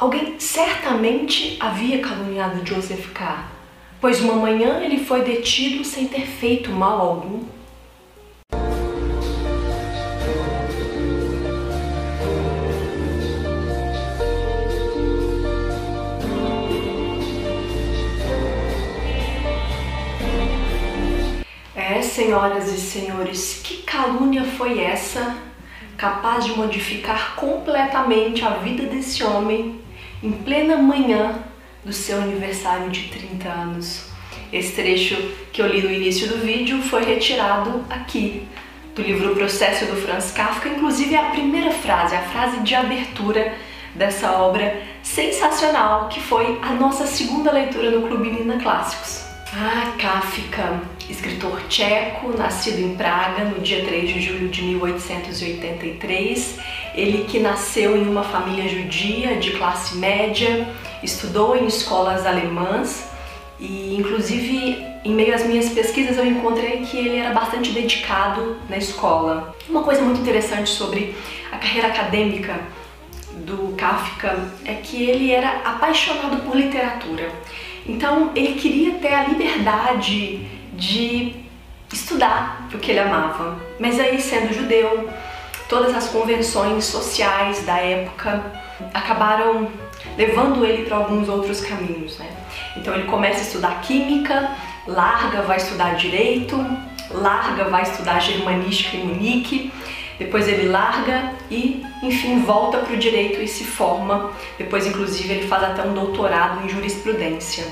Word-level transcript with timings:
Alguém 0.00 0.40
certamente 0.40 1.58
havia 1.60 1.98
caluniado 1.98 2.66
Joseph 2.66 3.12
K., 3.12 3.44
pois 4.00 4.18
uma 4.22 4.32
manhã 4.32 4.80
ele 4.80 5.04
foi 5.04 5.20
detido 5.22 5.84
sem 5.84 6.08
ter 6.08 6.26
feito 6.26 6.70
mal 6.70 6.98
algum. 6.98 7.44
É, 21.76 22.00
senhoras 22.00 22.72
e 22.72 22.80
senhores, 22.80 23.60
que 23.62 23.82
calúnia 23.82 24.44
foi 24.44 24.82
essa 24.82 25.36
capaz 25.98 26.46
de 26.46 26.52
modificar 26.56 27.34
completamente 27.36 28.42
a 28.42 28.54
vida 28.54 28.86
desse 28.86 29.22
homem 29.22 29.89
em 30.22 30.32
plena 30.32 30.76
manhã 30.76 31.38
do 31.84 31.92
seu 31.92 32.20
aniversário 32.20 32.90
de 32.90 33.08
30 33.08 33.48
anos? 33.48 34.04
Esse 34.52 34.72
trecho 34.72 35.16
que 35.52 35.62
eu 35.62 35.66
li 35.66 35.82
no 35.82 35.90
início 35.90 36.28
do 36.28 36.38
vídeo 36.38 36.82
foi 36.82 37.04
retirado 37.04 37.84
aqui 37.88 38.46
do 38.94 39.02
livro 39.02 39.32
O 39.32 39.34
Processo 39.34 39.86
do 39.86 39.96
Franz 39.96 40.30
Kafka, 40.32 40.68
inclusive 40.68 41.14
é 41.14 41.18
a 41.18 41.30
primeira 41.30 41.70
frase, 41.70 42.14
a 42.14 42.22
frase 42.22 42.60
de 42.60 42.74
abertura 42.74 43.54
dessa 43.94 44.32
obra 44.32 44.82
sensacional 45.02 46.08
que 46.08 46.20
foi 46.20 46.58
a 46.62 46.72
nossa 46.74 47.06
segunda 47.06 47.50
leitura 47.52 47.90
no 47.90 48.06
Clube 48.06 48.30
Nina 48.30 48.58
Clássicos. 48.58 49.24
Ah, 49.52 49.94
Kafka, 49.98 50.80
escritor 51.08 51.60
tcheco, 51.68 52.36
nascido 52.36 52.78
em 52.80 52.94
Praga 52.94 53.44
no 53.44 53.60
dia 53.60 53.84
3 53.84 54.08
de 54.08 54.20
julho 54.20 54.48
de 54.48 54.62
1883. 54.62 56.58
Ele 56.94 57.24
que 57.24 57.38
nasceu 57.38 57.96
em 57.96 58.06
uma 58.08 58.24
família 58.24 58.68
judia 58.68 59.36
de 59.36 59.52
classe 59.52 59.96
média, 59.96 60.68
estudou 61.02 61.56
em 61.56 61.66
escolas 61.66 62.26
alemãs 62.26 63.08
e, 63.58 63.96
inclusive, 63.96 64.84
em 65.04 65.14
meio 65.14 65.34
às 65.34 65.44
minhas 65.44 65.68
pesquisas 65.68 66.16
eu 66.16 66.26
encontrei 66.26 66.80
que 66.80 66.96
ele 66.96 67.18
era 67.18 67.32
bastante 67.32 67.70
dedicado 67.70 68.56
na 68.68 68.76
escola. 68.76 69.54
Uma 69.68 69.82
coisa 69.82 70.02
muito 70.02 70.20
interessante 70.20 70.70
sobre 70.70 71.14
a 71.52 71.58
carreira 71.58 71.88
acadêmica 71.88 72.60
do 73.46 73.74
Kafka 73.76 74.50
é 74.64 74.74
que 74.74 75.04
ele 75.04 75.30
era 75.32 75.60
apaixonado 75.64 76.42
por 76.42 76.56
literatura. 76.56 77.30
Então 77.86 78.32
ele 78.34 78.54
queria 78.54 78.94
ter 78.94 79.14
a 79.14 79.24
liberdade 79.24 80.46
de 80.74 81.34
estudar 81.92 82.68
o 82.72 82.78
que 82.78 82.90
ele 82.90 83.00
amava. 83.00 83.58
Mas 83.78 83.98
aí, 83.98 84.20
sendo 84.20 84.52
judeu, 84.52 85.08
todas 85.70 85.94
as 85.94 86.08
convenções 86.08 86.84
sociais 86.84 87.64
da 87.64 87.78
época 87.78 88.44
acabaram 88.92 89.70
levando 90.18 90.66
ele 90.66 90.84
para 90.84 90.96
alguns 90.96 91.28
outros 91.28 91.60
caminhos. 91.60 92.18
Né? 92.18 92.28
Então 92.76 92.94
ele 92.94 93.04
começa 93.04 93.38
a 93.38 93.42
estudar 93.42 93.80
química, 93.80 94.50
larga, 94.86 95.42
vai 95.42 95.56
estudar 95.56 95.94
direito, 95.94 96.56
larga, 97.10 97.64
vai 97.64 97.82
estudar 97.82 98.20
germanística 98.20 98.96
em 98.96 99.06
Munique 99.06 99.72
depois 100.20 100.46
ele 100.46 100.68
larga 100.68 101.32
e, 101.50 101.82
enfim, 102.02 102.42
volta 102.42 102.76
para 102.76 102.92
o 102.92 102.98
direito 102.98 103.40
e 103.40 103.48
se 103.48 103.64
forma. 103.64 104.30
Depois, 104.58 104.86
inclusive, 104.86 105.32
ele 105.32 105.48
faz 105.48 105.64
até 105.64 105.82
um 105.82 105.94
doutorado 105.94 106.62
em 106.62 106.68
jurisprudência. 106.68 107.66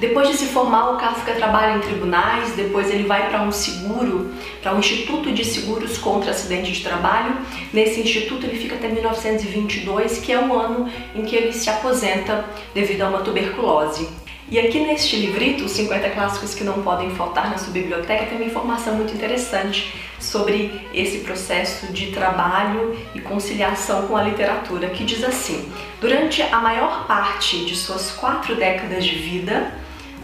Depois 0.00 0.28
de 0.28 0.36
se 0.36 0.46
formar, 0.46 0.92
o 0.92 0.96
Kafka 0.96 1.32
trabalha 1.32 1.76
em 1.76 1.80
tribunais, 1.80 2.52
depois 2.52 2.90
ele 2.90 3.04
vai 3.04 3.28
para 3.28 3.42
um 3.42 3.52
seguro, 3.52 4.32
para 4.60 4.74
um 4.74 4.80
Instituto 4.80 5.32
de 5.32 5.44
Seguros 5.44 5.98
contra 5.98 6.32
Acidente 6.32 6.72
de 6.72 6.82
Trabalho. 6.82 7.36
Nesse 7.72 8.00
instituto 8.00 8.46
ele 8.46 8.58
fica 8.58 8.74
até 8.74 8.88
1922, 8.88 10.18
que 10.18 10.32
é 10.32 10.38
o 10.38 10.52
ano 10.52 10.88
em 11.14 11.22
que 11.22 11.36
ele 11.36 11.52
se 11.52 11.70
aposenta 11.70 12.44
devido 12.74 13.02
a 13.02 13.08
uma 13.08 13.20
tuberculose. 13.20 14.08
E 14.50 14.58
aqui 14.58 14.80
neste 14.80 15.16
livrito, 15.16 15.66
50 15.68 16.10
clássicos 16.10 16.54
que 16.54 16.64
não 16.64 16.82
podem 16.82 17.10
faltar 17.10 17.50
na 17.50 17.56
sua 17.56 17.72
biblioteca, 17.72 18.26
tem 18.26 18.36
uma 18.36 18.44
informação 18.44 18.94
muito 18.94 19.14
interessante 19.14 19.94
sobre 20.18 20.86
esse 20.92 21.18
processo 21.18 21.92
de 21.92 22.08
trabalho 22.08 22.96
e 23.14 23.20
conciliação 23.20 24.06
com 24.06 24.16
a 24.16 24.22
literatura, 24.22 24.90
que 24.90 25.02
diz 25.02 25.24
assim: 25.24 25.72
durante 25.98 26.42
a 26.42 26.60
maior 26.60 27.06
parte 27.06 27.64
de 27.64 27.74
suas 27.74 28.10
quatro 28.12 28.54
décadas 28.54 29.04
de 29.04 29.14
vida, 29.14 29.72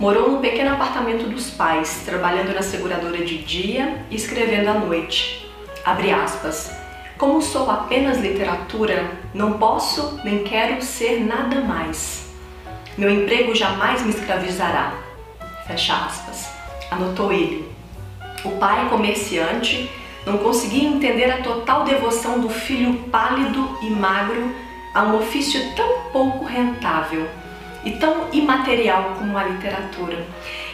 morou 0.00 0.30
no 0.30 0.38
pequeno 0.40 0.72
apartamento 0.72 1.28
dos 1.28 1.50
pais, 1.50 2.00
trabalhando 2.06 2.54
na 2.54 2.62
seguradora 2.62 3.18
de 3.18 3.36
dia 3.36 4.02
e 4.10 4.16
escrevendo 4.16 4.68
à 4.68 4.74
noite. 4.74 5.46
Abre 5.84 6.10
aspas. 6.10 6.74
Como 7.18 7.42
sou 7.42 7.70
apenas 7.70 8.18
literatura, 8.18 9.10
não 9.34 9.58
posso 9.58 10.18
nem 10.24 10.42
quero 10.42 10.80
ser 10.80 11.20
nada 11.20 11.60
mais. 11.60 12.30
Meu 12.96 13.10
emprego 13.10 13.54
jamais 13.54 14.02
me 14.02 14.08
escravizará. 14.08 14.94
Fecha 15.66 15.94
aspas. 15.94 16.48
Anotou 16.90 17.30
ele. 17.30 17.70
O 18.42 18.52
pai, 18.52 18.88
comerciante, 18.88 19.90
não 20.24 20.38
conseguia 20.38 20.88
entender 20.88 21.30
a 21.30 21.42
total 21.42 21.84
devoção 21.84 22.40
do 22.40 22.48
filho 22.48 22.94
pálido 23.10 23.78
e 23.82 23.90
magro 23.90 24.50
a 24.94 25.02
um 25.02 25.18
ofício 25.18 25.60
tão 25.76 26.10
pouco 26.10 26.46
rentável 26.46 27.28
e 27.84 27.92
tão 27.92 28.28
imaterial 28.32 29.14
como 29.18 29.36
a 29.36 29.44
literatura. 29.44 30.26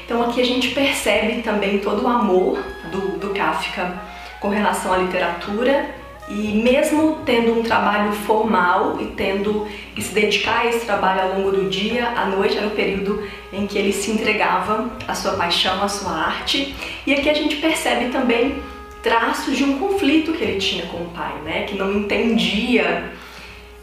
Então 0.05 0.23
aqui 0.23 0.41
a 0.41 0.45
gente 0.45 0.69
percebe 0.71 1.43
também 1.43 1.79
todo 1.79 2.05
o 2.05 2.09
amor 2.09 2.63
do, 2.91 3.19
do 3.19 3.31
Kafka 3.31 3.95
com 4.41 4.49
relação 4.49 4.93
à 4.93 4.99
literatura 4.99 5.95
e 6.29 6.61
mesmo 6.63 7.19
tendo 7.25 7.59
um 7.59 7.63
trabalho 7.63 8.13
formal 8.13 8.99
e 9.01 9.07
tendo 9.07 9.67
que 9.95 10.03
se 10.03 10.13
dedicar 10.13 10.61
a 10.61 10.67
esse 10.67 10.85
trabalho 10.85 11.23
ao 11.23 11.39
longo 11.39 11.53
do 11.53 11.69
dia, 11.69 12.09
à 12.09 12.27
noite 12.27 12.59
era 12.59 12.67
o 12.67 12.71
período 12.71 13.23
em 13.53 13.67
que 13.67 13.79
ele 13.79 13.93
se 13.93 14.11
entregava 14.11 14.91
à 15.07 15.15
sua 15.15 15.33
paixão, 15.33 15.83
à 15.83 15.89
sua 15.89 16.11
arte. 16.11 16.75
E 17.07 17.15
aqui 17.15 17.31
a 17.31 17.35
gente 17.35 17.57
percebe 17.57 18.11
também 18.11 18.61
traços 19.03 19.57
de 19.57 19.63
um 19.63 19.79
conflito 19.79 20.33
que 20.33 20.43
ele 20.43 20.59
tinha 20.59 20.87
com 20.87 20.99
o 20.99 21.11
pai, 21.11 21.33
né? 21.45 21.63
Que 21.63 21.77
não 21.77 21.93
entendia. 21.93 23.13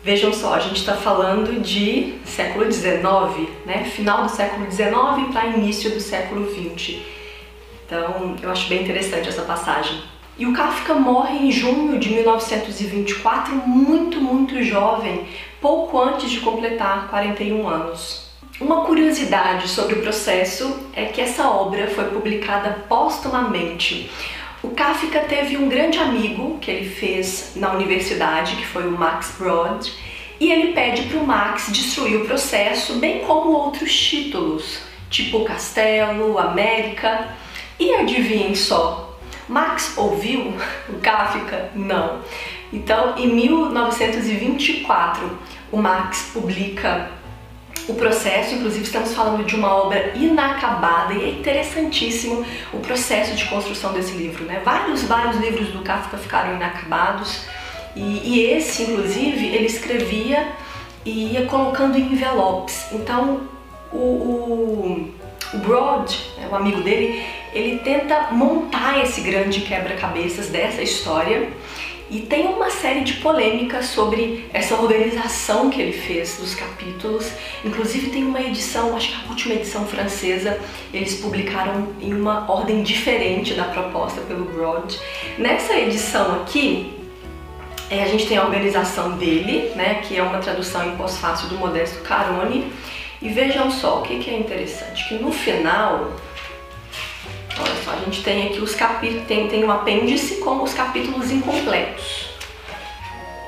Vejam 0.03 0.33
só, 0.33 0.55
a 0.55 0.59
gente 0.59 0.75
está 0.75 0.95
falando 0.95 1.61
de 1.61 2.15
século 2.25 2.69
XIX, 2.69 3.49
né? 3.65 3.85
Final 3.85 4.23
do 4.23 4.29
século 4.29 4.69
XIX 4.69 5.31
para 5.31 5.47
início 5.47 5.91
do 5.91 6.01
século 6.01 6.45
XX. 6.45 6.97
Então, 7.85 8.35
eu 8.41 8.51
acho 8.51 8.67
bem 8.67 8.81
interessante 8.81 9.29
essa 9.29 9.43
passagem. 9.43 10.01
E 10.37 10.45
o 10.45 10.51
Kafka 10.51 10.93
morre 10.93 11.37
em 11.37 11.49
junho 11.49 11.97
de 11.99 12.09
1924, 12.09 13.55
muito, 13.55 14.19
muito 14.19 14.61
jovem, 14.61 15.25
pouco 15.61 15.97
antes 15.97 16.29
de 16.29 16.41
completar 16.41 17.07
41 17.07 17.65
anos. 17.65 18.27
Uma 18.59 18.81
curiosidade 18.81 19.69
sobre 19.69 19.95
o 19.95 20.01
processo 20.01 20.85
é 20.93 21.05
que 21.05 21.21
essa 21.21 21.47
obra 21.47 21.87
foi 21.87 22.05
publicada 22.05 22.83
póstumamente. 22.89 24.11
O 24.63 24.69
Kafka 24.69 25.19
teve 25.19 25.57
um 25.57 25.67
grande 25.67 25.99
amigo 25.99 26.57
que 26.59 26.71
ele 26.71 26.89
fez 26.89 27.51
na 27.57 27.73
universidade, 27.73 28.55
que 28.55 28.65
foi 28.65 28.87
o 28.87 28.91
Max 28.91 29.35
Brod, 29.37 29.89
e 30.39 30.49
ele 30.49 30.71
pede 30.71 31.03
para 31.03 31.19
o 31.19 31.27
Max 31.27 31.67
destruir 31.69 32.21
o 32.21 32.25
processo, 32.25 32.95
bem 32.95 33.25
como 33.25 33.51
outros 33.51 33.93
títulos, 33.93 34.79
tipo 35.09 35.43
Castelo, 35.43 36.39
América. 36.39 37.27
E 37.77 37.93
adivinhem 37.93 38.55
só, 38.55 39.19
Max 39.49 39.97
ouviu 39.97 40.53
o 40.87 40.93
Kafka? 41.03 41.69
Não. 41.75 42.21
Então, 42.71 43.15
em 43.17 43.27
1924, 43.27 45.39
o 45.73 45.77
Max 45.77 46.31
publica 46.33 47.11
o 47.87 47.93
processo, 47.95 48.55
inclusive 48.55 48.83
estamos 48.83 49.13
falando 49.13 49.43
de 49.45 49.55
uma 49.55 49.75
obra 49.75 50.13
inacabada 50.15 51.13
e 51.13 51.23
é 51.23 51.29
interessantíssimo 51.29 52.45
o 52.71 52.79
processo 52.79 53.35
de 53.35 53.45
construção 53.45 53.93
desse 53.93 54.13
livro, 54.13 54.45
né? 54.45 54.61
Vários, 54.63 55.03
vários 55.03 55.37
livros 55.37 55.69
do 55.69 55.79
Kafka 55.79 56.17
ficaram 56.17 56.55
inacabados 56.55 57.45
e, 57.95 58.21
e 58.23 58.45
esse, 58.51 58.83
inclusive, 58.83 59.47
ele 59.47 59.65
escrevia 59.65 60.47
e 61.05 61.33
ia 61.33 61.45
colocando 61.45 61.97
em 61.97 62.13
envelopes. 62.13 62.87
Então, 62.91 63.41
o, 63.91 63.97
o, 63.97 65.13
o 65.53 65.57
Broad, 65.57 66.17
né, 66.37 66.47
o 66.49 66.55
amigo 66.55 66.81
dele, 66.81 67.23
ele 67.53 67.79
tenta 67.79 68.29
montar 68.31 69.03
esse 69.03 69.21
grande 69.21 69.61
quebra-cabeças 69.61 70.47
dessa 70.47 70.81
história 70.81 71.49
e 72.13 72.19
tem 72.19 72.45
uma 72.45 72.69
série 72.69 73.01
de 73.01 73.13
polêmicas 73.13 73.87
sobre 73.87 74.47
essa 74.53 74.75
organização 74.75 75.71
que 75.71 75.81
ele 75.81 75.93
fez 75.93 76.37
dos 76.37 76.53
capítulos. 76.53 77.27
Inclusive 77.65 78.11
tem 78.11 78.23
uma 78.23 78.39
edição, 78.39 78.95
acho 78.95 79.09
que 79.09 79.25
a 79.25 79.29
última 79.29 79.55
edição 79.55 79.87
francesa, 79.87 80.59
eles 80.93 81.15
publicaram 81.15 81.87
em 81.99 82.13
uma 82.13 82.49
ordem 82.51 82.83
diferente 82.83 83.55
da 83.55 83.63
proposta 83.63 84.21
pelo 84.21 84.45
Broad. 84.45 84.99
Nessa 85.39 85.73
edição 85.73 86.35
aqui, 86.35 86.93
é, 87.89 88.03
a 88.03 88.07
gente 88.07 88.27
tem 88.27 88.37
a 88.37 88.43
organização 88.43 89.17
dele, 89.17 89.71
né, 89.75 89.95
que 90.07 90.15
é 90.15 90.21
uma 90.21 90.37
tradução 90.37 90.87
em 90.87 90.95
pós-fácil 90.95 91.49
do 91.49 91.55
Modesto 91.55 92.03
Carone. 92.03 92.71
E 93.23 93.29
vejam 93.29 93.71
só, 93.71 93.99
o 93.99 94.01
que, 94.03 94.19
que 94.19 94.29
é 94.29 94.37
interessante, 94.37 95.07
que 95.07 95.15
no 95.15 95.31
final 95.31 96.11
Olha 97.59 97.83
só, 97.83 97.91
a 97.91 97.97
gente 97.97 98.23
tem 98.23 98.47
aqui 98.47 98.59
os 98.59 98.73
capítulos, 98.73 99.27
tem, 99.27 99.47
tem 99.47 99.63
um 99.63 99.71
apêndice 99.71 100.37
com 100.37 100.63
os 100.63 100.73
capítulos 100.73 101.31
incompletos. 101.31 102.29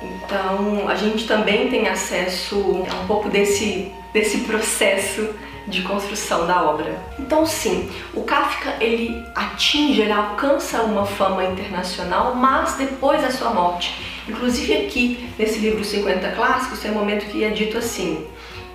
Então 0.01 0.87
a 0.87 0.95
gente 0.95 1.27
também 1.27 1.69
tem 1.69 1.87
acesso 1.87 2.85
a 2.91 2.95
um 3.01 3.07
pouco 3.07 3.29
desse, 3.29 3.91
desse 4.13 4.39
processo 4.39 5.29
de 5.67 5.81
construção 5.81 6.45
da 6.45 6.63
obra. 6.63 6.95
Então 7.17 7.45
sim, 7.45 7.89
o 8.13 8.21
Kafka 8.21 8.75
ele 8.79 9.23
atinge, 9.33 10.01
ele 10.01 10.11
alcança 10.11 10.83
uma 10.83 11.05
fama 11.05 11.43
internacional, 11.43 12.35
mas 12.35 12.75
depois 12.75 13.21
da 13.21 13.31
sua 13.31 13.49
morte. 13.49 13.95
Inclusive 14.27 14.73
aqui 14.85 15.29
nesse 15.37 15.59
livro 15.59 15.83
50 15.83 16.31
clássicos 16.31 16.79
tem 16.79 16.91
um 16.91 16.95
momento 16.95 17.25
que 17.25 17.43
é 17.43 17.49
dito 17.49 17.77
assim, 17.77 18.27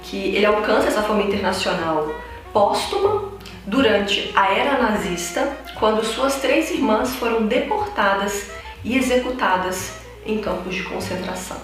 que 0.03 0.35
ele 0.35 0.47
alcança 0.47 0.89
essa 0.89 1.03
fama 1.03 1.23
internacional 1.23 2.09
póstuma 2.53 3.30
durante 3.71 4.33
a 4.35 4.53
era 4.53 4.83
nazista, 4.83 5.57
quando 5.79 6.05
suas 6.05 6.35
três 6.41 6.73
irmãs 6.73 7.15
foram 7.15 7.47
deportadas 7.47 8.51
e 8.85 8.99
executadas 8.99 9.93
em 10.27 10.39
campos 10.39 10.75
de 10.75 10.83
concentração. 10.83 11.57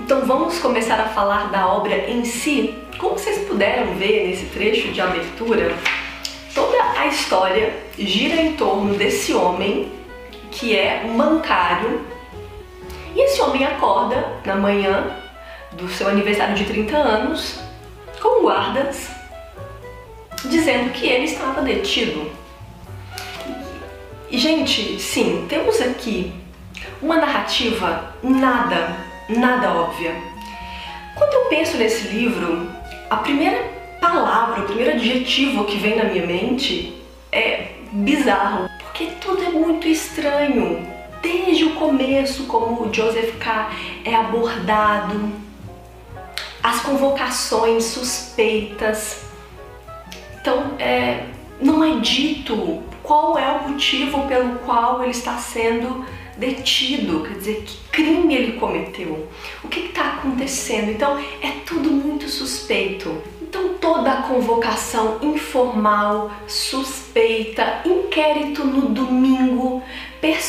Então 0.00 0.26
vamos 0.26 0.58
começar 0.58 0.98
a 0.98 1.08
falar 1.10 1.52
da 1.52 1.68
obra 1.68 2.10
em 2.10 2.24
si. 2.24 2.74
Como 2.98 3.16
vocês 3.16 3.46
puderam 3.46 3.94
ver 3.94 4.26
nesse 4.26 4.46
trecho 4.46 4.88
de 4.88 5.00
abertura, 5.00 5.72
toda 6.52 6.76
a 6.98 7.06
história 7.06 7.72
gira 7.96 8.42
em 8.42 8.54
torno 8.54 8.94
desse 8.94 9.32
homem 9.32 9.92
que 10.50 10.76
é 10.76 11.04
um 11.06 11.16
bancário. 11.16 12.04
E 13.14 13.20
esse 13.20 13.40
homem 13.40 13.64
acorda 13.64 14.40
na 14.44 14.56
manhã 14.56 15.16
do 15.70 15.88
seu 15.88 16.08
aniversário 16.08 16.56
de 16.56 16.64
30 16.64 16.96
anos 16.96 17.60
com 18.20 18.42
guardas 18.42 19.13
dizendo 20.48 20.92
que 20.92 21.06
ele 21.06 21.24
estava 21.24 21.62
detido. 21.62 22.30
E, 24.30 24.38
gente, 24.38 25.00
sim, 25.00 25.46
temos 25.48 25.80
aqui 25.80 26.32
uma 27.00 27.16
narrativa 27.16 28.14
nada, 28.22 28.96
nada 29.28 29.72
óbvia. 29.72 30.14
Quando 31.14 31.32
eu 31.34 31.44
penso 31.46 31.76
nesse 31.76 32.08
livro, 32.08 32.68
a 33.08 33.16
primeira 33.18 33.62
palavra, 34.00 34.62
o 34.62 34.66
primeiro 34.66 34.92
adjetivo 34.92 35.64
que 35.64 35.76
vem 35.76 35.96
na 35.96 36.04
minha 36.04 36.26
mente 36.26 37.00
é 37.30 37.74
bizarro, 37.92 38.68
porque 38.80 39.06
tudo 39.20 39.42
é 39.42 39.50
muito 39.50 39.86
estranho. 39.86 40.86
Desde 41.22 41.64
o 41.64 41.74
começo, 41.74 42.44
como 42.44 42.82
o 42.82 42.92
Joseph 42.92 43.38
K. 43.38 43.70
é 44.04 44.14
abordado, 44.14 45.32
as 46.62 46.80
convocações 46.80 47.84
suspeitas. 47.84 49.24
Então, 50.44 50.74
é, 50.78 51.24
não 51.58 51.82
é 51.82 52.00
dito 52.00 52.82
qual 53.02 53.38
é 53.38 53.50
o 53.50 53.70
motivo 53.70 54.28
pelo 54.28 54.56
qual 54.56 55.00
ele 55.00 55.10
está 55.10 55.38
sendo 55.38 56.04
detido, 56.36 57.22
quer 57.22 57.38
dizer, 57.38 57.62
que 57.62 57.78
crime 57.90 58.34
ele 58.34 58.60
cometeu, 58.60 59.26
o 59.62 59.68
que 59.68 59.86
está 59.86 60.16
acontecendo. 60.16 60.90
Então 60.90 61.18
é 61.40 61.50
tudo 61.64 61.90
muito 61.90 62.28
suspeito. 62.28 63.22
Então 63.40 63.72
toda 63.80 64.12
a 64.12 64.22
convocação 64.24 65.16
informal, 65.22 66.30
suspeita, 66.46 67.80
inquérito 67.86 68.66
no 68.66 68.90
domingo, 68.90 69.82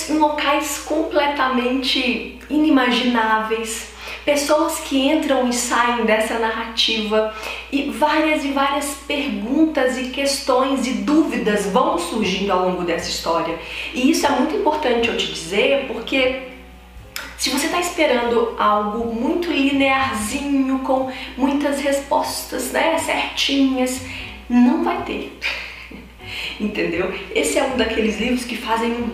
locais 0.10 0.80
completamente 0.80 2.38
inimagináveis 2.50 3.95
pessoas 4.26 4.80
que 4.80 5.08
entram 5.08 5.48
e 5.48 5.54
saem 5.54 6.04
dessa 6.04 6.40
narrativa 6.40 7.34
e 7.72 7.92
várias 7.92 8.44
e 8.44 8.50
várias 8.50 8.98
perguntas 9.08 9.98
e 9.98 10.10
questões 10.10 10.88
e 10.88 10.94
dúvidas 10.94 11.68
vão 11.68 12.00
surgindo 12.00 12.52
ao 12.52 12.70
longo 12.70 12.84
dessa 12.84 13.08
história. 13.08 13.58
E 13.94 14.10
isso 14.10 14.26
é 14.26 14.30
muito 14.32 14.56
importante 14.56 15.08
eu 15.08 15.16
te 15.16 15.32
dizer 15.32 15.86
porque 15.88 16.56
se 17.38 17.50
você 17.52 17.68
está 17.68 17.80
esperando 17.80 18.56
algo 18.58 19.14
muito 19.14 19.52
linearzinho, 19.52 20.80
com 20.80 21.12
muitas 21.38 21.80
respostas 21.80 22.72
né, 22.72 22.98
certinhas, 22.98 24.02
não 24.50 24.84
vai 24.84 25.04
ter. 25.04 25.38
Entendeu? 26.60 27.14
Esse 27.36 27.60
é 27.60 27.64
um 27.64 27.78
daqueles 27.78 28.20
livros 28.20 28.46
que 28.46 28.58
fazem 28.58 28.92
um. 28.92 29.10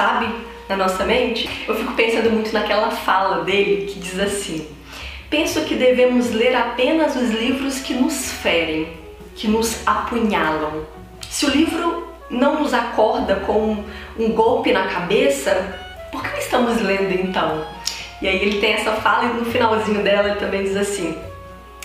Sabe? 0.00 0.32
na 0.66 0.76
nossa 0.76 1.04
mente, 1.04 1.50
eu 1.68 1.74
fico 1.74 1.92
pensando 1.92 2.30
muito 2.30 2.52
naquela 2.54 2.90
fala 2.90 3.44
dele 3.44 3.86
que 3.86 3.98
diz 3.98 4.18
assim: 4.18 4.66
Penso 5.28 5.62
que 5.64 5.74
devemos 5.74 6.30
ler 6.30 6.54
apenas 6.54 7.16
os 7.16 7.30
livros 7.30 7.80
que 7.80 7.92
nos 7.92 8.32
ferem, 8.32 8.88
que 9.34 9.46
nos 9.46 9.86
apunhalam. 9.86 10.86
Se 11.28 11.44
o 11.44 11.50
livro 11.50 12.08
não 12.30 12.62
nos 12.62 12.72
acorda 12.72 13.36
com 13.40 13.84
um 14.16 14.32
golpe 14.32 14.72
na 14.72 14.86
cabeça, 14.86 15.76
por 16.10 16.22
que 16.22 16.38
estamos 16.38 16.80
lendo 16.80 17.12
então? 17.12 17.66
E 18.22 18.28
aí 18.28 18.40
ele 18.40 18.58
tem 18.58 18.72
essa 18.72 18.92
fala 18.92 19.24
e 19.24 19.34
no 19.34 19.44
finalzinho 19.44 20.02
dela 20.02 20.30
ele 20.30 20.38
também 20.38 20.62
diz 20.62 20.76
assim: 20.76 21.18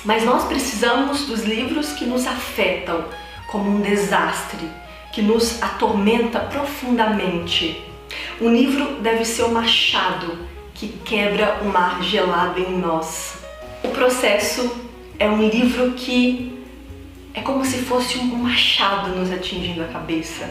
Mas 0.05 0.23
nós 0.23 0.45
precisamos 0.45 1.25
dos 1.25 1.43
livros 1.43 1.91
que 1.93 2.05
nos 2.05 2.25
afetam 2.25 3.03
como 3.47 3.67
um 3.67 3.81
desastre, 3.81 4.69
que 5.11 5.23
nos 5.23 5.61
atormenta 5.61 6.39
profundamente 6.39 7.93
um 8.41 8.53
livro 8.53 9.01
deve 9.01 9.25
ser 9.25 9.43
o 9.43 9.51
machado 9.51 10.37
que 10.73 10.89
quebra 11.05 11.59
o 11.61 11.65
mar 11.65 12.03
gelado 12.03 12.59
em 12.59 12.77
nós. 12.77 13.37
O 13.83 13.89
processo 13.89 14.85
é 15.17 15.29
um 15.29 15.47
livro 15.47 15.91
que 15.91 16.55
é 17.33 17.41
como 17.41 17.65
se 17.65 17.79
fosse 17.79 18.17
um 18.17 18.25
machado 18.37 19.09
nos 19.09 19.31
atingindo 19.31 19.83
a 19.83 19.87
cabeça. 19.87 20.49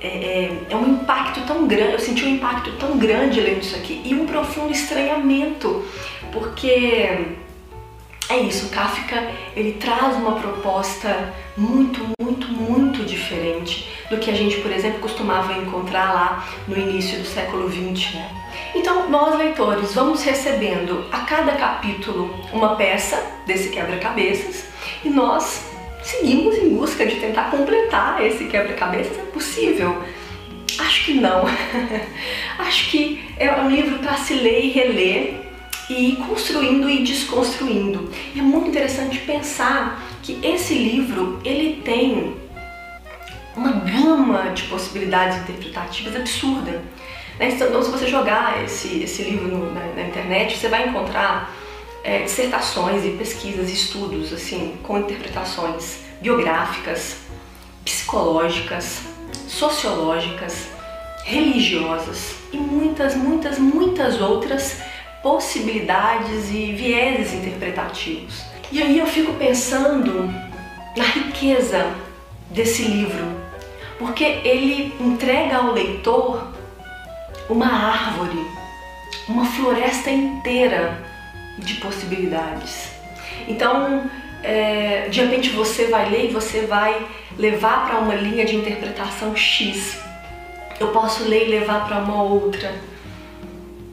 É, 0.00 0.06
é, 0.06 0.66
é, 0.70 0.76
um 0.76 0.96
impacto 0.96 1.40
tão 1.46 1.66
grande, 1.66 1.92
eu 1.92 1.98
senti 1.98 2.24
um 2.26 2.34
impacto 2.34 2.72
tão 2.72 2.98
grande 2.98 3.40
lendo 3.40 3.62
isso 3.62 3.74
aqui 3.74 4.02
e 4.04 4.14
um 4.14 4.26
profundo 4.26 4.70
estranhamento, 4.70 5.82
porque 6.30 7.26
é 8.28 8.38
isso, 8.38 8.68
Kafka 8.68 9.30
ele 9.56 9.72
traz 9.72 10.14
uma 10.16 10.32
proposta 10.40 11.32
muito, 11.56 12.13
do 14.10 14.18
que 14.18 14.30
a 14.30 14.34
gente, 14.34 14.60
por 14.60 14.70
exemplo, 14.70 15.00
costumava 15.00 15.52
encontrar 15.54 16.12
lá 16.12 16.48
no 16.68 16.76
início 16.76 17.18
do 17.18 17.24
século 17.24 17.70
XX. 17.70 18.14
Né? 18.14 18.30
Então, 18.74 19.08
nós 19.08 19.38
leitores 19.38 19.94
vamos 19.94 20.22
recebendo 20.22 21.06
a 21.10 21.20
cada 21.20 21.52
capítulo 21.52 22.34
uma 22.52 22.76
peça 22.76 23.22
desse 23.46 23.70
quebra-cabeças 23.70 24.64
e 25.04 25.08
nós 25.08 25.70
seguimos 26.02 26.56
em 26.58 26.68
busca 26.70 27.06
de 27.06 27.16
tentar 27.16 27.50
completar 27.50 28.24
esse 28.24 28.44
quebra-cabeças. 28.44 29.18
É 29.18 29.22
possível? 29.22 30.02
Acho 30.78 31.04
que 31.04 31.14
não. 31.14 31.44
Acho 32.58 32.90
que 32.90 33.24
é 33.36 33.50
um 33.52 33.70
livro 33.70 33.98
para 33.98 34.16
se 34.16 34.34
ler 34.34 34.64
e 34.64 34.70
reler 34.70 35.44
e 35.88 36.10
ir 36.10 36.16
construindo 36.16 36.88
e 36.88 37.02
desconstruindo. 37.02 38.10
E 38.34 38.40
é 38.40 38.42
muito 38.42 38.68
interessante 38.68 39.18
pensar 39.20 40.02
que 40.22 40.38
esse 40.42 40.74
livro 40.74 41.38
ele 41.44 41.82
tem 41.82 42.34
gama 44.14 44.50
de 44.50 44.64
possibilidades 44.64 45.38
interpretativas 45.38 46.14
absurda. 46.14 46.82
Né? 47.38 47.48
Então, 47.50 47.82
se 47.82 47.90
você 47.90 48.06
jogar 48.06 48.62
esse, 48.64 49.02
esse 49.02 49.22
livro 49.22 49.48
no, 49.48 49.72
na, 49.72 49.80
na, 49.94 50.02
internet, 50.02 50.56
você 50.56 50.68
vai 50.68 50.88
encontrar 50.88 51.52
é, 52.04 52.20
dissertações 52.22 53.04
e 53.04 53.10
pesquisas, 53.10 53.70
estudos 53.70 54.32
assim, 54.32 54.76
com 54.82 54.98
interpretações 54.98 56.04
biográficas, 56.20 57.16
psicológicas, 57.84 59.00
sociológicas, 59.48 60.68
religiosas 61.24 62.34
e 62.52 62.56
muitas, 62.56 63.16
muitas, 63.16 63.58
muitas 63.58 64.20
outras 64.20 64.78
possibilidades 65.22 66.50
e 66.50 66.72
vieses 66.72 67.32
interpretativos. 67.32 68.44
E 68.70 68.82
aí 68.82 68.98
eu 68.98 69.06
fico 69.06 69.32
pensando 69.34 70.30
na 70.96 71.04
riqueza 71.04 71.90
desse 72.50 72.82
livro, 72.82 73.24
porque 73.98 74.24
ele 74.24 74.94
entrega 75.00 75.58
ao 75.58 75.72
leitor 75.72 76.48
uma 77.48 77.66
árvore, 77.66 78.46
uma 79.28 79.44
floresta 79.44 80.10
inteira 80.10 81.02
de 81.58 81.74
possibilidades. 81.74 82.90
Então, 83.46 84.10
é, 84.42 85.08
de 85.08 85.20
repente 85.20 85.50
você 85.50 85.86
vai 85.86 86.10
ler 86.10 86.30
e 86.30 86.32
você 86.32 86.66
vai 86.66 87.06
levar 87.38 87.86
para 87.86 87.98
uma 87.98 88.14
linha 88.14 88.44
de 88.44 88.56
interpretação 88.56 89.34
X. 89.36 89.98
Eu 90.80 90.88
posso 90.88 91.24
ler 91.24 91.46
e 91.46 91.50
levar 91.50 91.86
para 91.86 91.98
uma 91.98 92.22
outra 92.22 92.74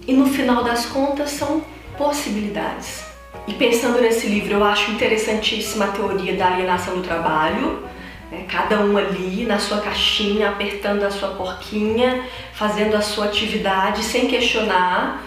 e 0.07 0.13
no 0.13 0.25
final 0.27 0.63
das 0.63 0.85
contas 0.85 1.29
são 1.31 1.63
possibilidades. 1.97 3.03
E 3.47 3.53
pensando 3.53 4.01
nesse 4.01 4.27
livro, 4.27 4.53
eu 4.53 4.63
acho 4.63 4.91
interessantíssima 4.91 5.85
a 5.85 5.87
teoria 5.89 6.35
da 6.35 6.47
alienação 6.47 6.95
do 6.95 7.01
trabalho, 7.01 7.83
né? 8.31 8.45
cada 8.47 8.79
um 8.79 8.97
ali 8.97 9.45
na 9.45 9.59
sua 9.59 9.81
caixinha, 9.81 10.49
apertando 10.49 11.03
a 11.03 11.11
sua 11.11 11.29
porquinha, 11.29 12.25
fazendo 12.53 12.95
a 12.95 13.01
sua 13.01 13.25
atividade 13.25 14.03
sem 14.03 14.27
questionar. 14.27 15.23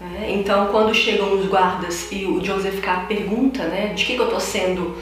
Né? 0.00 0.28
Então, 0.30 0.68
quando 0.68 0.94
chegam 0.94 1.34
os 1.34 1.46
guardas 1.46 2.12
e 2.12 2.24
o 2.24 2.42
Joseph 2.44 2.80
K. 2.80 3.06
pergunta 3.08 3.64
né, 3.64 3.92
de 3.94 4.04
que, 4.04 4.14
que 4.14 4.20
eu 4.20 4.26
estou 4.26 4.40
sendo 4.40 4.96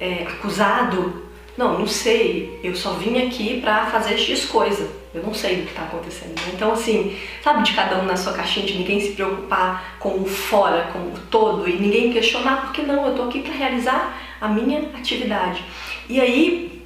é, 0.00 0.26
acusado, 0.28 1.28
Não, 1.56 1.78
não 1.78 1.86
sei, 1.86 2.58
eu 2.62 2.74
só 2.74 2.92
vim 2.92 3.26
aqui 3.26 3.60
para 3.60 3.86
fazer 3.86 4.16
X 4.16 4.46
coisa, 4.46 4.88
eu 5.12 5.22
não 5.22 5.34
sei 5.34 5.56
do 5.56 5.62
que 5.64 5.70
está 5.70 5.82
acontecendo. 5.82 6.40
Então, 6.54 6.72
assim, 6.72 7.18
sabe, 7.42 7.64
de 7.64 7.74
cada 7.74 7.98
um 7.98 8.06
na 8.06 8.16
sua 8.16 8.32
caixinha, 8.32 8.64
de 8.64 8.78
ninguém 8.78 8.98
se 9.00 9.10
preocupar 9.12 9.96
com 9.98 10.22
o 10.22 10.24
fora, 10.24 10.88
com 10.92 10.98
o 10.98 11.14
todo, 11.30 11.68
e 11.68 11.72
ninguém 11.78 12.12
questionar, 12.12 12.62
porque 12.62 12.80
não, 12.82 13.06
eu 13.06 13.14
tô 13.14 13.24
aqui 13.24 13.40
para 13.40 13.52
realizar 13.52 14.16
a 14.40 14.48
minha 14.48 14.88
atividade. 14.96 15.62
E 16.08 16.18
aí, 16.18 16.79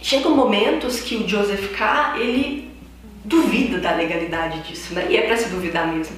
chegam 0.00 0.34
momentos 0.34 1.00
que 1.00 1.16
o 1.16 1.28
Joseph 1.28 1.76
K., 1.76 2.16
ele 2.18 2.70
duvida 3.24 3.78
da 3.78 3.94
legalidade 3.94 4.60
disso, 4.60 4.94
né? 4.94 5.06
E 5.10 5.16
é 5.16 5.22
para 5.22 5.36
se 5.36 5.48
duvidar 5.48 5.86
mesmo. 5.86 6.16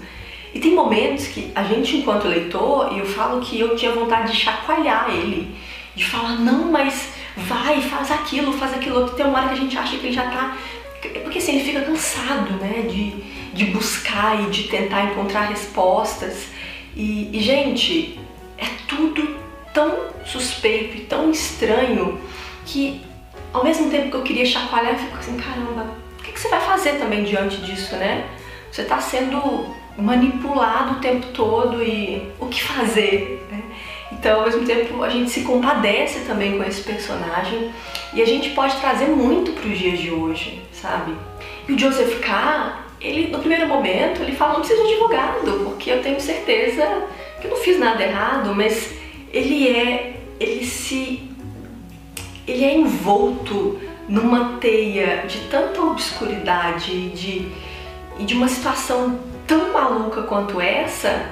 E 0.54 0.60
tem 0.60 0.74
momentos 0.74 1.26
que 1.28 1.50
a 1.54 1.62
gente, 1.62 1.96
enquanto 1.96 2.26
leitor, 2.26 2.96
eu 2.96 3.06
falo 3.06 3.40
que 3.40 3.58
eu 3.58 3.76
tinha 3.76 3.92
vontade 3.92 4.32
de 4.32 4.38
chacoalhar 4.38 5.08
ele, 5.10 5.54
de 5.94 6.04
falar, 6.04 6.38
não, 6.38 6.70
mas 6.70 7.10
vai, 7.36 7.80
faz 7.80 8.10
aquilo, 8.10 8.52
faz 8.52 8.74
aquilo 8.74 9.00
outro. 9.00 9.16
Tem 9.16 9.26
uma 9.26 9.38
hora 9.38 9.48
que 9.48 9.54
a 9.54 9.58
gente 9.58 9.76
acha 9.76 9.96
que 9.96 10.06
ele 10.06 10.14
já 10.14 10.30
tá. 10.30 10.56
Porque 11.22 11.38
assim, 11.38 11.56
ele 11.56 11.64
fica 11.64 11.80
cansado, 11.82 12.52
né, 12.54 12.86
de, 12.88 13.10
de 13.54 13.66
buscar 13.66 14.40
e 14.42 14.50
de 14.50 14.64
tentar 14.64 15.04
encontrar 15.04 15.42
respostas. 15.42 16.48
E, 16.96 17.30
e 17.32 17.40
gente, 17.40 18.18
é 18.58 18.66
tudo 18.88 19.36
tão 19.72 20.10
suspeito 20.24 20.96
e 20.96 21.00
tão 21.00 21.30
estranho 21.30 22.20
que 22.66 23.00
ao 23.52 23.64
mesmo 23.64 23.90
tempo 23.90 24.10
que 24.10 24.16
eu 24.16 24.22
queria 24.22 24.46
chacoalhar, 24.46 24.92
eu 24.92 24.98
fico 24.98 25.16
assim, 25.16 25.36
caramba, 25.36 25.86
o 26.18 26.22
que, 26.22 26.32
que 26.32 26.40
você 26.40 26.48
vai 26.48 26.60
fazer 26.60 26.92
também 26.98 27.24
diante 27.24 27.58
disso, 27.58 27.96
né? 27.96 28.26
Você 28.70 28.82
está 28.82 29.00
sendo 29.00 29.66
manipulado 29.96 30.94
o 30.94 31.00
tempo 31.00 31.26
todo 31.28 31.82
e 31.82 32.30
o 32.38 32.46
que 32.46 32.62
fazer? 32.62 33.46
Né? 33.50 33.62
Então, 34.12 34.40
ao 34.40 34.46
mesmo 34.46 34.64
tempo, 34.64 35.02
a 35.02 35.08
gente 35.08 35.30
se 35.30 35.42
compadece 35.42 36.20
também 36.20 36.56
com 36.56 36.64
esse 36.64 36.82
personagem 36.82 37.72
e 38.14 38.22
a 38.22 38.26
gente 38.26 38.50
pode 38.50 38.76
trazer 38.76 39.06
muito 39.06 39.52
para 39.52 39.68
os 39.68 39.78
dias 39.78 39.98
de 39.98 40.10
hoje, 40.10 40.62
sabe? 40.72 41.14
E 41.68 41.72
o 41.72 41.78
Joseph 41.78 42.20
K., 42.20 42.84
ele, 43.00 43.28
no 43.28 43.38
primeiro 43.38 43.66
momento, 43.66 44.22
ele 44.22 44.36
fala, 44.36 44.54
não 44.54 44.60
precisa 44.60 44.82
de 44.82 44.92
advogado, 44.92 45.64
porque 45.64 45.90
eu 45.90 46.02
tenho 46.02 46.20
certeza 46.20 47.04
que 47.40 47.46
eu 47.46 47.52
não 47.52 47.56
fiz 47.56 47.78
nada 47.78 48.02
errado, 48.02 48.54
mas 48.54 48.92
ele 49.32 49.68
é, 49.68 50.16
ele 50.38 50.64
se, 50.66 51.29
ele 52.46 52.64
é 52.64 52.74
envolto 52.74 53.78
numa 54.08 54.58
teia 54.58 55.24
de 55.26 55.38
tanta 55.48 55.80
obscuridade 55.80 57.10
de, 57.10 57.52
e 58.18 58.24
de 58.24 58.34
uma 58.34 58.48
situação 58.48 59.20
tão 59.46 59.72
maluca 59.72 60.22
quanto 60.22 60.60
essa 60.60 61.30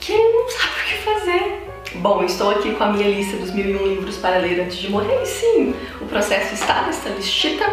que 0.00 0.12
ele 0.12 0.32
não 0.32 0.50
sabe 0.50 0.72
o 0.80 0.84
que 0.84 0.94
fazer. 0.98 1.62
Bom, 1.96 2.24
estou 2.24 2.50
aqui 2.50 2.72
com 2.74 2.82
a 2.82 2.92
minha 2.92 3.08
lista 3.08 3.36
dos 3.36 3.52
mil 3.52 3.64
e 3.66 3.76
um 3.76 3.86
livros 3.86 4.16
para 4.16 4.38
ler 4.38 4.60
antes 4.60 4.78
de 4.78 4.90
morrer 4.90 5.22
e 5.22 5.26
sim, 5.26 5.74
o 6.00 6.06
processo 6.06 6.54
está 6.54 6.82
nessa 6.82 7.08
listita. 7.10 7.64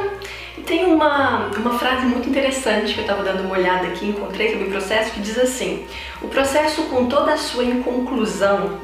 E 0.58 0.62
tem 0.62 0.86
uma, 0.86 1.48
uma 1.56 1.80
frase 1.80 2.06
muito 2.06 2.30
interessante 2.30 2.94
que 2.94 3.00
eu 3.00 3.04
estava 3.04 3.24
dando 3.24 3.42
uma 3.44 3.58
olhada 3.58 3.88
aqui, 3.88 4.06
encontrei 4.06 4.52
sobre 4.52 4.68
o 4.68 4.72
processo, 4.72 5.12
que 5.12 5.22
diz 5.22 5.38
assim: 5.38 5.86
O 6.22 6.28
processo, 6.28 6.84
com 6.84 7.08
toda 7.08 7.34
a 7.34 7.38
sua 7.38 7.64
inconclusão, 7.64 8.80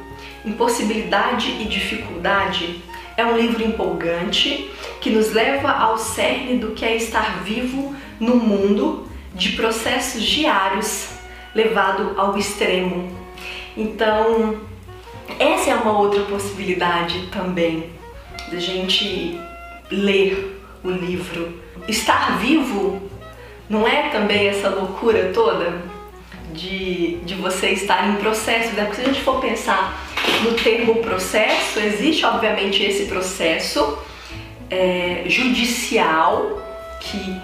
impossibilidade 0.46 1.50
e 1.60 1.66
dificuldade, 1.66 2.82
é 3.18 3.26
um 3.26 3.38
livro 3.38 3.64
empolgante 3.64 4.70
que 5.00 5.10
nos 5.10 5.32
leva 5.32 5.72
ao 5.72 5.98
cerne 5.98 6.58
do 6.58 6.72
que 6.72 6.84
é 6.84 6.96
estar 6.96 7.44
vivo 7.44 7.96
no 8.20 8.36
mundo 8.36 9.08
de 9.34 9.54
processos 9.54 10.24
diários 10.24 11.10
levado 11.54 12.14
ao 12.18 12.38
extremo. 12.38 13.10
Então, 13.78 14.60
essa 15.40 15.72
é 15.72 15.76
uma 15.76 15.98
outra 15.98 16.24
possibilidade 16.24 17.28
também 17.32 17.90
da 18.52 18.60
gente 18.60 19.40
ler 19.92 20.62
o 20.84 20.90
livro. 20.90 21.60
Estar 21.88 22.38
vivo 22.38 23.02
não 23.70 23.88
é 23.88 24.10
também 24.10 24.48
essa 24.48 24.70
loucura 24.70 25.32
toda 25.34 25.82
de, 26.54 27.18
de 27.24 27.36
você 27.36 27.70
estar 27.70 28.08
em 28.10 28.16
processo, 28.16 28.74
né? 28.74 28.86
Porque 28.86 29.02
se 29.02 29.02
a 29.02 29.12
gente 29.12 29.22
for 29.24 29.42
pensar 29.42 30.05
no 30.44 30.54
termo 30.54 30.96
processo, 30.96 31.80
existe 31.80 32.26
obviamente 32.26 32.84
esse 32.84 33.06
processo 33.06 33.98
é, 34.70 35.24
judicial 35.28 36.62
que 37.00 37.42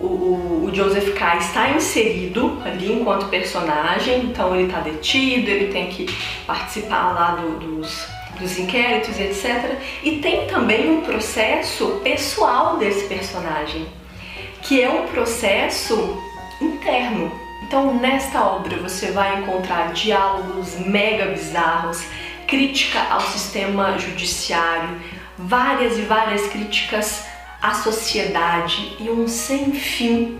o, 0.00 0.66
o, 0.66 0.70
Joseph 0.72 1.14
K. 1.14 1.36
está 1.38 1.70
inserido 1.70 2.60
ali 2.64 2.92
enquanto 2.92 3.26
personagem, 3.28 4.20
então 4.26 4.54
ele 4.54 4.68
está 4.68 4.80
detido, 4.80 5.50
ele 5.50 5.72
tem 5.72 5.88
que 5.88 6.06
participar 6.46 7.12
lá 7.12 7.30
do, 7.32 7.58
dos, 7.58 8.06
dos 8.38 8.58
inquéritos, 8.58 9.18
etc. 9.18 9.76
E 10.04 10.18
tem 10.18 10.46
também 10.46 10.90
um 10.90 11.00
processo 11.00 12.00
pessoal 12.04 12.76
desse 12.76 13.06
personagem, 13.06 13.86
que 14.62 14.80
é 14.80 14.88
um 14.88 15.06
processo 15.08 16.16
interno. 16.60 17.32
Então, 17.64 17.94
nesta 17.94 18.42
obra 18.42 18.76
você 18.78 19.10
vai 19.10 19.40
encontrar 19.40 19.92
diálogos 19.92 20.78
mega 20.78 21.26
bizarros, 21.26 22.02
crítica 22.48 23.00
ao 23.10 23.20
sistema 23.20 23.96
judiciário, 23.98 24.98
várias 25.36 25.98
e 25.98 26.02
várias 26.02 26.48
críticas 26.48 27.24
a 27.60 27.74
sociedade 27.74 28.96
e 28.98 29.10
um 29.10 29.28
sem 29.28 29.72
fim 29.72 30.38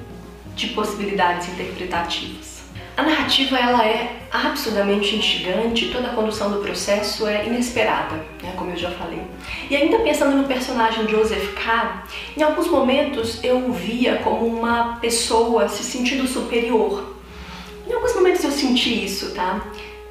de 0.54 0.68
possibilidades 0.68 1.48
interpretativas. 1.48 2.62
A 2.96 3.02
narrativa 3.02 3.56
ela 3.56 3.86
é 3.86 4.22
absurdamente 4.30 5.14
instigante, 5.14 5.90
toda 5.90 6.08
a 6.08 6.14
condução 6.14 6.50
do 6.50 6.58
processo 6.58 7.26
é 7.26 7.46
inesperada, 7.46 8.16
né, 8.42 8.52
como 8.56 8.70
eu 8.70 8.76
já 8.76 8.90
falei. 8.90 9.22
E 9.70 9.76
ainda 9.76 10.00
pensando 10.00 10.36
no 10.36 10.48
personagem 10.48 11.06
Joseph 11.08 11.54
K., 11.54 12.04
em 12.36 12.42
alguns 12.42 12.68
momentos 12.68 13.42
eu 13.44 13.68
o 13.68 13.72
via 13.72 14.16
como 14.16 14.46
uma 14.46 14.96
pessoa 14.96 15.68
se 15.68 15.84
sentindo 15.84 16.26
superior. 16.26 17.16
Em 17.86 17.92
alguns 17.92 18.14
momentos 18.14 18.42
eu 18.42 18.50
senti 18.50 19.04
isso, 19.04 19.32
tá? 19.32 19.60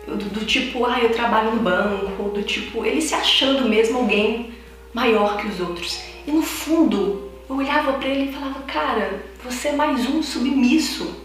Do, 0.08 0.16
do 0.16 0.46
tipo, 0.46 0.86
ah, 0.86 1.00
eu 1.00 1.12
trabalho 1.12 1.52
no 1.52 1.62
banco, 1.62 2.30
do 2.30 2.42
tipo, 2.42 2.86
ele 2.86 3.02
se 3.02 3.14
achando 3.14 3.68
mesmo 3.68 4.00
alguém 4.00 4.54
maior 4.94 5.38
que 5.38 5.48
os 5.48 5.60
outros. 5.60 6.02
E 6.26 6.32
no 6.32 6.42
fundo, 6.42 7.30
eu 7.50 7.56
olhava 7.58 7.94
para 7.94 8.08
ele 8.08 8.30
e 8.30 8.34
falava: 8.34 8.62
Cara, 8.62 9.24
você 9.44 9.70
é 9.70 9.72
mais 9.74 10.10
um 10.10 10.24
submisso. 10.24 11.24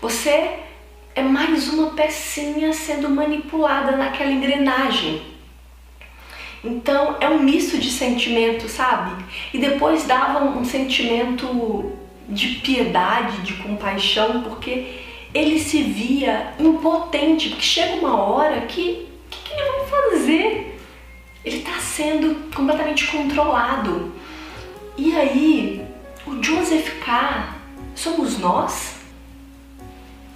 Você 0.00 0.60
é 1.14 1.22
mais 1.22 1.68
uma 1.68 1.90
pecinha 1.90 2.72
sendo 2.72 3.08
manipulada 3.08 3.96
naquela 3.96 4.30
engrenagem. 4.30 5.22
Então 6.64 7.16
é 7.20 7.28
um 7.28 7.42
misto 7.42 7.78
de 7.78 7.90
sentimentos, 7.90 8.72
sabe? 8.72 9.22
E 9.52 9.58
depois 9.58 10.04
dava 10.04 10.44
um 10.44 10.64
sentimento 10.64 11.92
de 12.28 12.48
piedade, 12.56 13.42
de 13.42 13.52
compaixão, 13.54 14.42
porque 14.42 15.03
ele 15.34 15.58
se 15.58 15.82
via 15.82 16.54
impotente, 16.60 17.48
porque 17.50 17.64
chega 17.64 17.96
uma 17.96 18.16
hora 18.22 18.60
que 18.62 19.08
o 19.26 19.28
que, 19.28 19.42
que 19.42 19.52
ele 19.52 19.70
vai 19.70 19.86
fazer? 19.86 20.80
Ele 21.44 21.58
está 21.58 21.78
sendo 21.80 22.54
completamente 22.54 23.08
controlado. 23.08 24.12
E 24.96 25.14
aí, 25.16 25.84
o 26.24 26.40
Joseph 26.40 26.88
K. 27.04 27.56
somos 27.96 28.38
nós? 28.38 28.94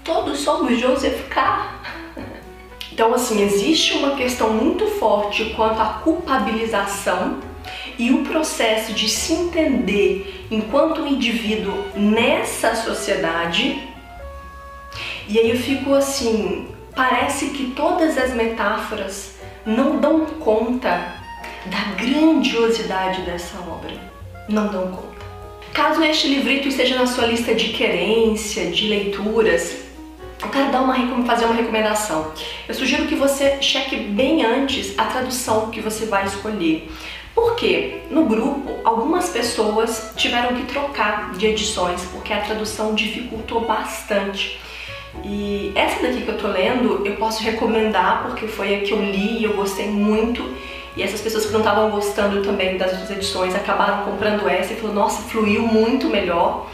Todos 0.02 0.40
somos 0.40 0.78
Joseph 0.78 1.28
K. 1.28 1.78
Então, 2.90 3.14
assim, 3.14 3.40
existe 3.42 3.92
uma 3.92 4.16
questão 4.16 4.52
muito 4.52 4.84
forte 4.88 5.54
quanto 5.54 5.80
à 5.80 6.00
culpabilização 6.02 7.38
e 7.96 8.10
o 8.10 8.24
processo 8.24 8.92
de 8.92 9.08
se 9.08 9.34
entender 9.34 10.46
enquanto 10.50 11.02
um 11.02 11.06
indivíduo 11.06 11.76
nessa 11.94 12.74
sociedade. 12.74 13.80
E 15.28 15.38
aí 15.38 15.50
eu 15.50 15.56
fico 15.56 15.94
assim, 15.94 16.68
parece 16.96 17.50
que 17.50 17.72
todas 17.72 18.16
as 18.16 18.32
metáforas 18.32 19.34
não 19.66 19.98
dão 20.00 20.24
conta 20.24 21.14
da 21.66 21.94
grandiosidade 22.02 23.22
dessa 23.22 23.58
obra 23.58 24.08
não 24.48 24.68
dão 24.68 24.90
conta. 24.90 25.18
Caso 25.72 26.02
este 26.02 26.28
livrito 26.28 26.68
esteja 26.68 26.96
na 26.96 27.06
sua 27.06 27.26
lista 27.26 27.54
de 27.54 27.68
querência, 27.68 28.70
de 28.70 28.88
leituras, 28.88 29.76
eu 30.40 30.48
quero 30.48 30.70
dar 30.70 30.80
uma, 30.80 30.94
fazer 31.26 31.44
uma 31.44 31.54
recomendação. 31.54 32.32
Eu 32.66 32.74
sugiro 32.74 33.06
que 33.06 33.14
você 33.14 33.60
cheque 33.60 33.96
bem 33.96 34.44
antes 34.44 34.98
a 34.98 35.04
tradução 35.04 35.70
que 35.70 35.80
você 35.80 36.06
vai 36.06 36.24
escolher. 36.24 36.90
Porque 37.34 38.02
no 38.10 38.24
grupo 38.24 38.78
algumas 38.84 39.28
pessoas 39.28 40.12
tiveram 40.16 40.56
que 40.56 40.64
trocar 40.64 41.32
de 41.32 41.46
edições 41.46 42.02
porque 42.12 42.32
a 42.32 42.40
tradução 42.40 42.94
dificultou 42.94 43.60
bastante. 43.66 44.58
E 45.24 45.72
essa 45.74 46.02
daqui 46.02 46.22
que 46.22 46.28
eu 46.28 46.38
tô 46.38 46.48
lendo 46.48 47.06
eu 47.06 47.16
posso 47.16 47.42
recomendar 47.42 48.22
porque 48.24 48.46
foi 48.46 48.76
a 48.76 48.80
que 48.80 48.92
eu 48.92 49.02
li 49.02 49.38
e 49.38 49.44
eu 49.44 49.54
gostei 49.54 49.88
muito 49.88 50.42
e 50.98 51.02
essas 51.02 51.20
pessoas 51.20 51.46
que 51.46 51.52
não 51.52 51.60
estavam 51.60 51.90
gostando 51.90 52.42
também 52.42 52.76
das 52.76 52.90
outras 52.90 53.10
edições 53.12 53.54
acabaram 53.54 54.04
comprando 54.04 54.48
essa 54.48 54.72
e 54.72 54.76
falou, 54.76 54.92
nossa, 54.92 55.22
fluiu 55.22 55.62
muito 55.62 56.08
melhor. 56.08 56.68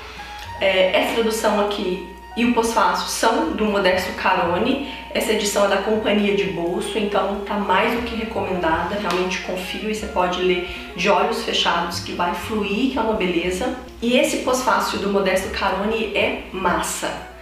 É, 0.63 0.99
essa 0.99 1.15
tradução 1.17 1.61
aqui 1.61 2.09
e 2.35 2.47
o 2.47 2.55
pós-fácil 2.55 3.07
são 3.09 3.53
do 3.53 3.67
Modesto 3.67 4.15
Carone. 4.15 4.91
Essa 5.13 5.33
edição 5.33 5.67
é 5.67 5.69
da 5.69 5.77
Companhia 5.77 6.35
de 6.35 6.45
Bolso, 6.45 6.99
então 6.99 7.43
tá 7.47 7.55
mais 7.55 7.95
do 7.95 8.03
que 8.03 8.17
recomendada, 8.17 8.97
realmente 8.97 9.43
confio 9.43 9.91
e 9.91 9.95
você 9.95 10.07
pode 10.07 10.43
ler 10.43 10.69
de 10.97 11.11
olhos 11.11 11.45
fechados 11.45 12.01
que 12.01 12.13
vai 12.13 12.35
fluir, 12.35 12.93
que 12.93 12.99
é 12.99 13.03
uma 13.03 13.15
beleza. 13.15 13.77
E 14.01 14.17
esse 14.17 14.39
pós-fácil 14.39 15.01
do 15.01 15.11
Modesto 15.11 15.51
Caroni 15.51 16.17
é 16.17 16.45
massa. 16.51 17.34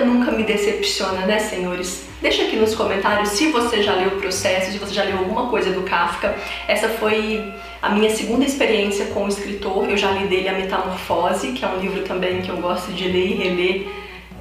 Nunca 0.00 0.30
me 0.30 0.42
decepciona, 0.42 1.26
né, 1.26 1.38
senhores? 1.38 2.06
Deixa 2.20 2.42
aqui 2.42 2.56
nos 2.56 2.74
comentários 2.74 3.30
se 3.30 3.48
você 3.48 3.82
já 3.82 3.94
leu 3.94 4.08
o 4.08 4.20
processo, 4.20 4.72
se 4.72 4.78
você 4.78 4.94
já 4.94 5.04
leu 5.04 5.18
alguma 5.18 5.48
coisa 5.48 5.70
do 5.70 5.82
Kafka. 5.82 6.34
Essa 6.66 6.88
foi 6.88 7.44
a 7.82 7.90
minha 7.90 8.10
segunda 8.10 8.44
experiência 8.44 9.06
com 9.06 9.24
o 9.24 9.28
escritor. 9.28 9.88
Eu 9.88 9.96
já 9.96 10.10
li 10.12 10.26
dele 10.26 10.48
A 10.48 10.52
Metamorfose, 10.52 11.52
que 11.52 11.64
é 11.64 11.68
um 11.68 11.78
livro 11.78 12.02
também 12.02 12.42
que 12.42 12.48
eu 12.48 12.56
gosto 12.56 12.92
de 12.92 13.04
ler 13.08 13.26
e 13.26 13.34
reler 13.34 13.88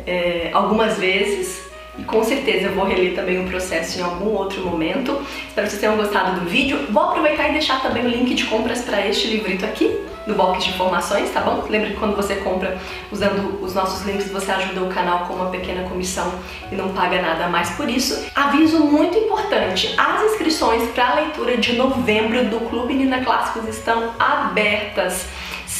é, 0.07 0.49
algumas 0.53 0.97
vezes. 0.97 1.61
E 1.97 2.03
com 2.03 2.23
certeza 2.23 2.67
eu 2.67 2.73
vou 2.73 2.85
reler 2.85 3.13
também 3.13 3.39
o 3.39 3.47
processo 3.47 3.99
em 3.99 4.01
algum 4.03 4.31
outro 4.31 4.61
momento. 4.61 5.21
Espero 5.47 5.67
que 5.67 5.71
vocês 5.71 5.81
tenham 5.81 5.95
gostado 5.95 6.39
do 6.39 6.49
vídeo. 6.49 6.87
Vou 6.89 7.03
aproveitar 7.03 7.49
e 7.49 7.53
deixar 7.53 7.81
também 7.81 8.05
o 8.05 8.09
link 8.09 8.33
de 8.33 8.45
compras 8.45 8.81
para 8.81 9.07
este 9.07 9.27
livrito 9.27 9.65
aqui 9.65 9.95
no 10.27 10.35
box 10.35 10.63
de 10.63 10.71
informações, 10.71 11.31
tá 11.31 11.41
bom? 11.41 11.65
Lembra 11.69 11.89
que 11.89 11.97
quando 11.97 12.15
você 12.15 12.35
compra 12.37 12.77
usando 13.11 13.61
os 13.61 13.73
nossos 13.73 14.05
links, 14.05 14.31
você 14.31 14.51
ajuda 14.51 14.81
o 14.81 14.89
canal 14.89 15.25
com 15.25 15.33
uma 15.33 15.49
pequena 15.49 15.87
comissão 15.87 16.33
e 16.71 16.75
não 16.75 16.89
paga 16.89 17.21
nada 17.21 17.47
mais 17.47 17.69
por 17.71 17.89
isso. 17.89 18.25
Aviso 18.33 18.79
muito 18.79 19.17
importante, 19.17 19.93
as 19.97 20.23
inscrições 20.31 20.89
para 20.91 21.09
a 21.09 21.15
leitura 21.15 21.57
de 21.57 21.73
novembro 21.73 22.45
do 22.45 22.59
Clube 22.69 22.93
Nina 22.93 23.23
Clássicos 23.23 23.67
estão 23.67 24.13
abertas. 24.19 25.27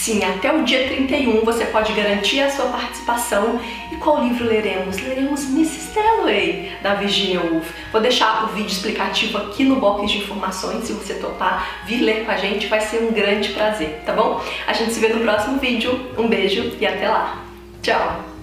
Sim, 0.06 0.24
até 0.24 0.54
o 0.54 0.64
dia 0.64 0.88
31 0.88 1.44
você 1.44 1.66
pode 1.66 1.92
garantir 1.94 2.40
a 2.40 2.52
sua 2.52 2.68
participação. 2.68 3.60
E 3.92 3.96
qual 3.96 4.24
livro 4.24 4.46
leremos? 4.46 4.98
Leremos 5.02 5.46
Mrs. 5.46 5.96
Dalloway, 5.96 6.72
da 6.84 6.94
Virginia 6.94 7.42
Woolf. 7.42 7.72
Vou 7.92 8.00
deixar 8.00 8.44
o 8.44 8.48
vídeo 8.50 8.68
explicativo 8.68 9.40
aqui 9.40 9.64
no 9.64 9.78
box 9.78 10.12
de 10.12 10.20
informações, 10.20 10.84
se 10.84 10.94
você 10.94 11.16
topar 11.16 11.86
vir 11.88 12.02
ler 12.02 12.24
com 12.24 12.32
a 12.32 12.38
gente, 12.38 12.68
vai 12.68 12.82
ser 12.82 13.00
um 13.00 13.12
grande 13.12 13.50
prazer, 13.50 14.04
tá 14.06 14.14
bom? 14.14 14.40
A 14.68 14.74
gente 14.74 14.94
se 14.94 15.00
vê 15.00 15.08
no 15.08 15.22
próximo 15.22 15.58
vídeo. 15.58 16.00
Um 16.16 16.28
beijo 16.28 16.74
e 16.80 16.86
até 16.86 17.10
lá. 17.10 17.44
Tchau! 17.82 18.35